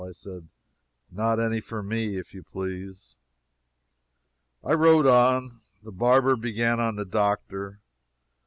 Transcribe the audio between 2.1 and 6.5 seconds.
if you please." I wrote on. The barber